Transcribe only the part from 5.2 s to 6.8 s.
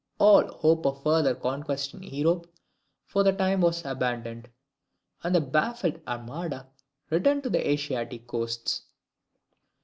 and the baffled armada